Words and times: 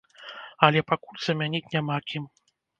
Але 0.67 0.79
пакуль 0.93 1.21
замяніць 1.27 1.65
няма 1.77 2.01
кім. 2.11 2.29